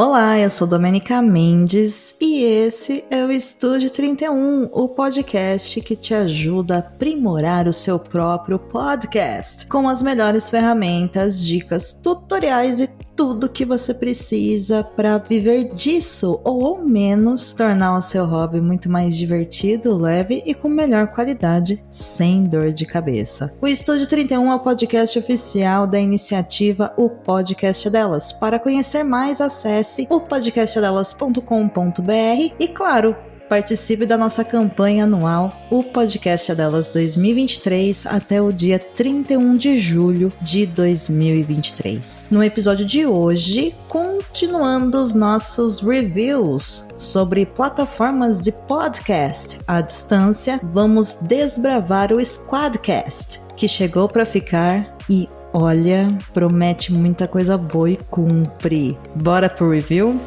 [0.00, 6.14] Olá, eu sou Domenica Mendes e esse é o Estúdio 31, o podcast que te
[6.14, 12.86] ajuda a aprimorar o seu próprio podcast com as melhores ferramentas, dicas, tutoriais e
[13.18, 18.88] tudo que você precisa para viver disso ou ao menos tornar o seu hobby muito
[18.88, 23.52] mais divertido, leve e com melhor qualidade, sem dor de cabeça.
[23.60, 28.32] O Estúdio 31 é o podcast oficial da iniciativa O Podcast Delas.
[28.32, 33.16] Para conhecer mais, acesse o podcastdelas.com.br e claro,
[33.48, 40.30] Participe da nossa campanha anual, o Podcast Delas 2023, até o dia 31 de julho
[40.42, 42.26] de 2023.
[42.30, 51.20] No episódio de hoje, continuando os nossos reviews sobre plataformas de podcast à distância, vamos
[51.22, 58.98] desbravar o Squadcast, que chegou para ficar e olha, promete muita coisa boa e cumpre.
[59.14, 60.20] Bora pro review?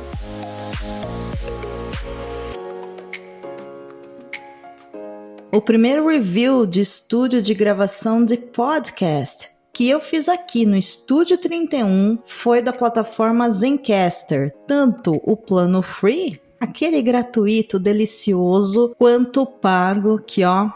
[5.53, 11.37] O primeiro review de estúdio de gravação de podcast que eu fiz aqui no Estúdio
[11.37, 20.21] 31 foi da plataforma Zencaster, tanto o plano free, aquele gratuito delicioso, quanto o pago,
[20.25, 20.69] que ó,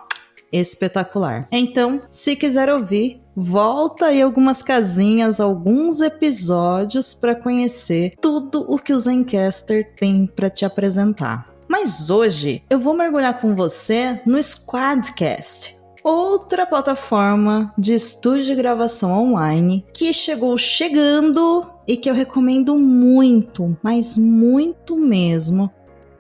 [0.51, 1.47] espetacular.
[1.53, 8.91] Então, se quiser ouvir, volta aí algumas casinhas, alguns episódios para conhecer tudo o que
[8.91, 11.55] o Zencaster tem para te apresentar.
[11.77, 19.11] Mas hoje eu vou mergulhar com você no Squadcast, outra plataforma de estúdio de gravação
[19.11, 25.69] online que chegou chegando e que eu recomendo muito, mas muito mesmo,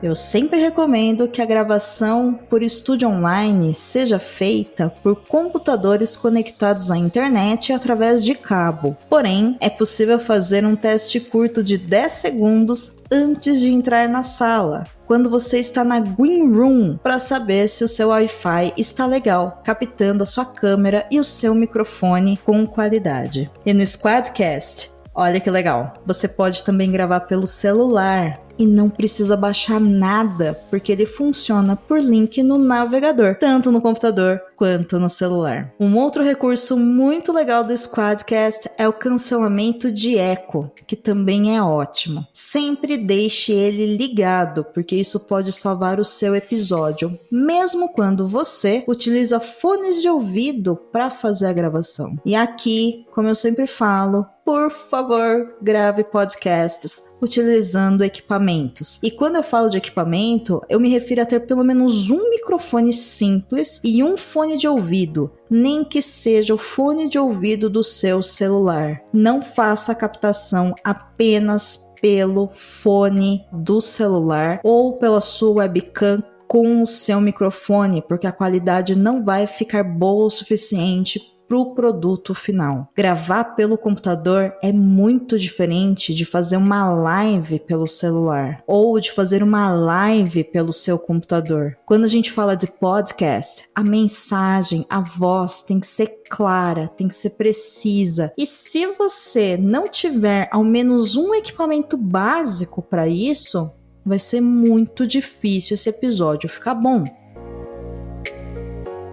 [0.00, 6.96] Eu sempre recomendo que a gravação por estúdio online seja feita por computadores conectados à
[6.96, 8.96] internet através de cabo.
[9.10, 14.84] Porém, é possível fazer um teste curto de 10 segundos antes de entrar na sala,
[15.04, 20.22] quando você está na Green Room, para saber se o seu Wi-Fi está legal, captando
[20.22, 23.50] a sua câmera e o seu microfone com qualidade.
[23.66, 29.36] E no Squadcast, olha que legal, você pode também gravar pelo celular e não precisa
[29.36, 35.72] baixar nada, porque ele funciona por link no navegador, tanto no computador quanto no celular.
[35.78, 41.62] Um outro recurso muito legal do Squadcast é o cancelamento de eco, que também é
[41.62, 42.26] ótimo.
[42.32, 49.38] Sempre deixe ele ligado, porque isso pode salvar o seu episódio, mesmo quando você utiliza
[49.38, 52.18] fones de ouvido para fazer a gravação.
[52.24, 58.98] E aqui, como eu sempre falo, por favor, grave podcasts utilizando equipamentos.
[59.02, 62.90] E quando eu falo de equipamento, eu me refiro a ter pelo menos um microfone
[62.90, 68.22] simples e um fone de ouvido, nem que seja o fone de ouvido do seu
[68.22, 69.02] celular.
[69.12, 76.86] Não faça a captação apenas pelo fone do celular ou pela sua webcam com o
[76.86, 82.88] seu microfone, porque a qualidade não vai ficar boa o suficiente para o produto final.
[82.94, 89.42] Gravar pelo computador é muito diferente de fazer uma live pelo celular ou de fazer
[89.42, 91.76] uma live pelo seu computador.
[91.86, 97.08] Quando a gente fala de podcast, a mensagem, a voz tem que ser clara, tem
[97.08, 98.32] que ser precisa.
[98.36, 103.70] E se você não tiver ao menos um equipamento básico para isso,
[104.04, 107.04] vai ser muito difícil esse episódio ficar bom.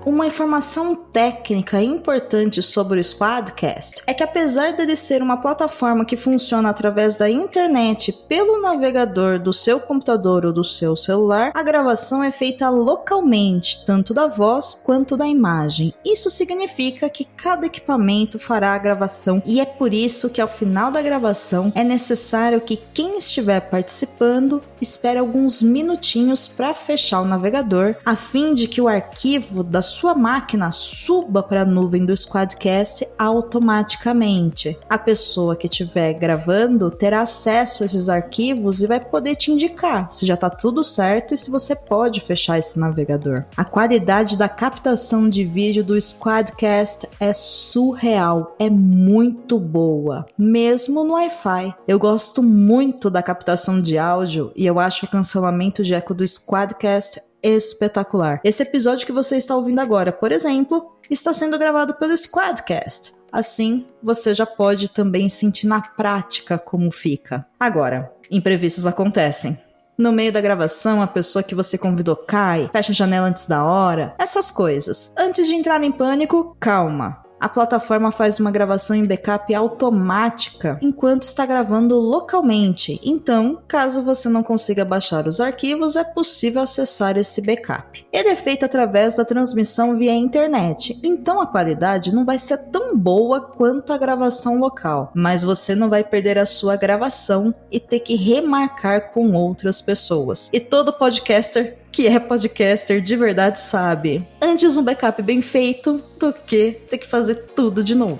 [0.06, 6.16] Uma informação técnica importante sobre o Squadcast é que apesar dele ser uma plataforma que
[6.16, 12.24] funciona através da internet pelo navegador do seu computador ou do seu celular, a gravação
[12.24, 15.92] é feita localmente, tanto da voz quanto da imagem.
[16.06, 20.92] Isso significa que cada equipamento fará a gravação e é por isso que ao final
[20.92, 27.96] da gravação é necessário que quem estiver participando espere alguns minutinhos para fechar o navegador,
[28.06, 33.07] a fim de que o arquivo da sua máquina suba para a nuvem do Squadcast
[33.18, 34.77] automaticamente.
[34.89, 40.12] A pessoa que estiver gravando terá acesso a esses arquivos e vai poder te indicar
[40.12, 43.45] se já está tudo certo e se você pode fechar esse navegador.
[43.56, 51.13] A qualidade da captação de vídeo do Squadcast é surreal, é muito boa, mesmo no
[51.13, 51.75] Wi-Fi.
[51.88, 56.27] Eu gosto muito da captação de áudio e eu acho o cancelamento de eco do
[56.27, 58.42] Squadcast espetacular.
[58.44, 63.13] Esse episódio que você está ouvindo agora, por exemplo, está sendo gravado pelo Squadcast.
[63.31, 67.45] Assim, você já pode também sentir na prática como fica.
[67.59, 69.57] Agora, imprevistos acontecem.
[69.97, 73.64] No meio da gravação, a pessoa que você convidou cai, fecha a janela antes da
[73.64, 75.14] hora, essas coisas.
[75.18, 81.21] Antes de entrar em pânico, calma a plataforma faz uma gravação em backup automática enquanto
[81.21, 82.99] está gravando localmente.
[83.04, 88.04] Então, caso você não consiga baixar os arquivos, é possível acessar esse backup.
[88.11, 92.97] Ele é feito através da transmissão via internet, então a qualidade não vai ser tão
[92.97, 97.99] boa quanto a gravação local, mas você não vai perder a sua gravação e ter
[97.99, 100.49] que remarcar com outras pessoas.
[100.52, 104.28] E todo podcaster que é podcaster de verdade sabe.
[104.42, 108.19] Antes um backup bem feito do que ter que fazer tudo de novo.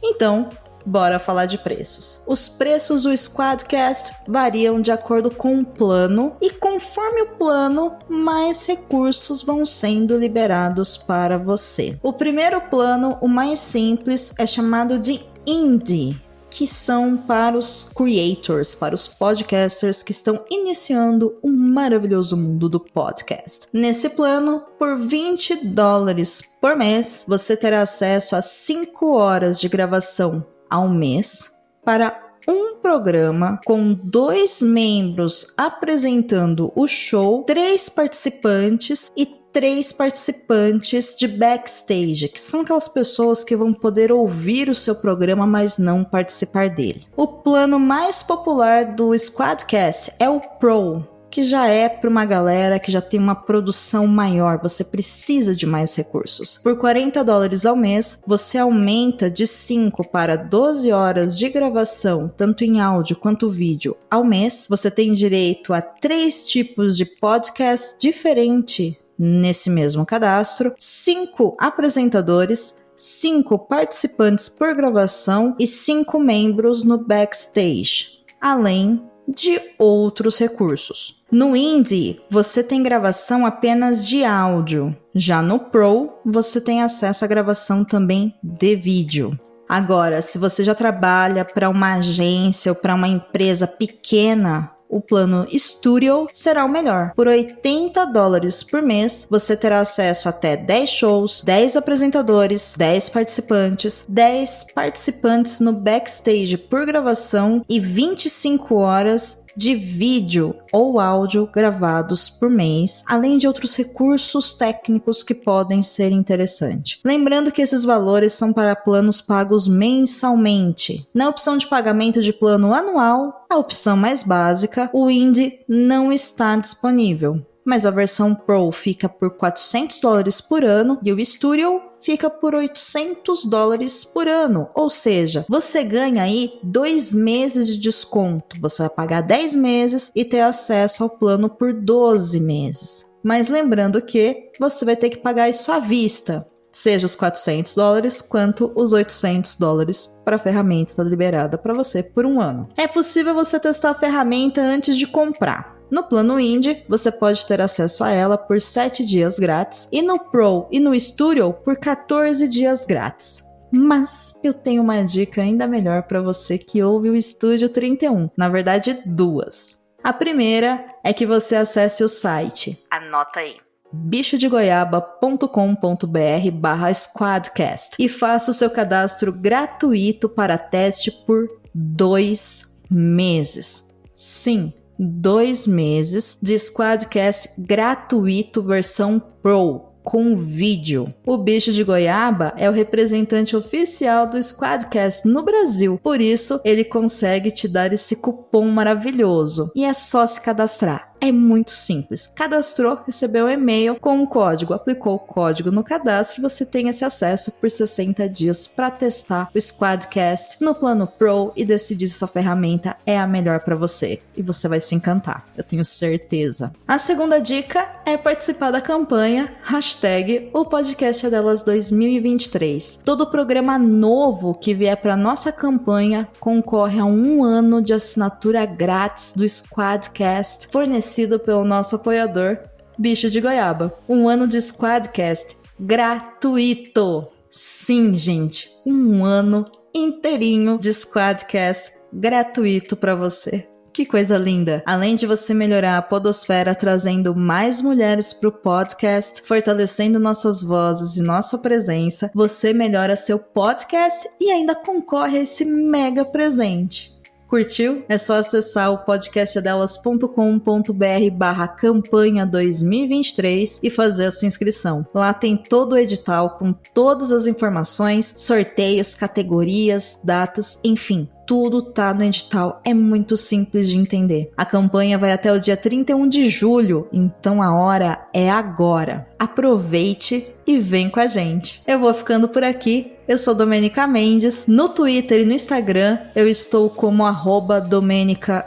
[0.00, 0.48] Então,
[0.86, 2.22] bora falar de preços.
[2.28, 8.64] Os preços do Squadcast variam de acordo com o plano e conforme o plano, mais
[8.64, 11.98] recursos vão sendo liberados para você.
[12.00, 18.74] O primeiro plano, o mais simples, é chamado de Indie que são para os creators,
[18.74, 23.68] para os podcasters que estão iniciando o maravilhoso mundo do podcast.
[23.72, 30.44] Nesse plano, por 20 dólares por mês, você terá acesso a 5 horas de gravação
[30.70, 39.92] ao mês para um programa com dois membros apresentando o show, três participantes e três
[39.92, 45.78] participantes de backstage, que são aquelas pessoas que vão poder ouvir o seu programa, mas
[45.78, 47.06] não participar dele.
[47.16, 52.78] O plano mais popular do Squadcast é o Pro, que já é para uma galera
[52.78, 56.58] que já tem uma produção maior, você precisa de mais recursos.
[56.62, 62.64] Por 40 dólares ao mês, você aumenta de 5 para 12 horas de gravação, tanto
[62.64, 64.66] em áudio quanto vídeo, ao mês.
[64.68, 73.58] Você tem direito a três tipos de podcast diferente nesse mesmo cadastro, cinco apresentadores, cinco
[73.58, 81.22] participantes por gravação e cinco membros no backstage, além de outros recursos.
[81.30, 84.96] No Indie, você tem gravação apenas de áudio.
[85.14, 89.38] Já no Pro, você tem acesso à gravação também de vídeo.
[89.68, 95.46] Agora, se você já trabalha para uma agência ou para uma empresa pequena, o plano
[95.52, 97.12] Studio será o melhor.
[97.14, 104.04] Por 80 dólares por mês, você terá acesso até 10 shows, 10 apresentadores, 10 participantes,
[104.08, 112.48] 10 participantes no backstage por gravação e 25 horas de vídeo ou áudio gravados por
[112.48, 117.00] mês, além de outros recursos técnicos que podem ser interessantes.
[117.04, 121.04] Lembrando que esses valores são para planos pagos mensalmente.
[121.12, 126.54] Na opção de pagamento de plano anual, a opção mais básica, o Indie não está
[126.56, 132.30] disponível mas a versão Pro fica por 400 dólares por ano e o Studio fica
[132.30, 134.68] por 800 dólares por ano.
[134.74, 138.60] Ou seja, você ganha aí dois meses de desconto.
[138.60, 143.06] Você vai pagar 10 meses e ter acesso ao plano por 12 meses.
[143.22, 148.20] Mas lembrando que você vai ter que pagar isso à vista, seja os 400 dólares
[148.22, 152.68] quanto os 800 dólares para a ferramenta liberada para você por um ano.
[152.76, 155.77] É possível você testar a ferramenta antes de comprar.
[155.90, 160.18] No plano Indie, você pode ter acesso a ela por 7 dias grátis e no
[160.18, 163.42] Pro e no Studio por 14 dias grátis.
[163.72, 168.48] Mas eu tenho uma dica ainda melhor para você que ouve o Estúdio 31, na
[168.48, 169.78] verdade duas.
[170.02, 172.78] A primeira é que você acesse o site.
[172.90, 173.56] Anota aí
[173.92, 183.96] bichodegoiaba.com.br barra squadcast e faça o seu cadastro gratuito para teste por dois meses.
[184.14, 191.12] Sim, dois meses de Squadcast gratuito versão Pro com vídeo.
[191.26, 196.82] O bicho de goiaba é o representante oficial do Squadcast no Brasil, por isso ele
[196.82, 199.70] consegue te dar esse cupom maravilhoso.
[199.76, 201.07] E é só se cadastrar.
[201.20, 202.28] É muito simples.
[202.28, 206.88] Cadastrou, recebeu um e-mail com o um código, aplicou o código no cadastro, você tem
[206.88, 212.14] esse acesso por 60 dias para testar o Squadcast no plano Pro e decidir se
[212.14, 214.20] essa ferramenta é a melhor para você.
[214.36, 216.72] E você vai se encantar, eu tenho certeza.
[216.86, 223.02] A segunda dica é participar da campanha hashtag o podcast é delas 2023.
[223.04, 229.32] Todo programa novo que vier para nossa campanha concorre a um ano de assinatura grátis
[229.34, 232.58] do Squadcast fornecido oferecido pelo nosso apoiador,
[232.98, 233.94] Bicho de Goiaba.
[234.06, 237.28] Um ano de Squadcast gratuito.
[237.50, 243.66] Sim, gente, um ano inteirinho de Squadcast gratuito para você.
[243.90, 244.82] Que coisa linda!
[244.86, 251.16] Além de você melhorar a podosfera trazendo mais mulheres para o podcast, fortalecendo nossas vozes
[251.16, 257.17] e nossa presença, você melhora seu podcast e ainda concorre a esse mega presente.
[257.48, 258.04] Curtiu?
[258.08, 265.06] É só acessar o podcastdelas.com.br barra campanha 2023 e fazer a sua inscrição.
[265.14, 272.12] Lá tem todo o edital com todas as informações, sorteios, categorias, datas, enfim tudo tá
[272.12, 274.52] no edital, é muito simples de entender.
[274.54, 279.26] A campanha vai até o dia 31 de julho, então a hora é agora.
[279.38, 281.80] Aproveite e vem com a gente.
[281.86, 283.14] Eu vou ficando por aqui.
[283.26, 284.66] Eu sou Domenica Mendes.
[284.66, 288.66] No Twitter e no Instagram eu estou como arroba Domenica